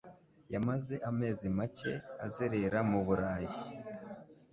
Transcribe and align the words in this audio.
Yamaze 0.53 0.93
amezi 1.09 1.45
make 1.57 1.91
azerera 2.25 2.79
mu 2.89 2.99
Burayi 3.07 3.61